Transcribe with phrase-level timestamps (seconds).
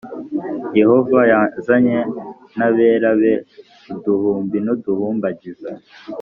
[0.79, 1.97] Yehova yazanye
[2.57, 3.33] n abera be
[3.93, 5.71] uduhumbi n uduhumbagiza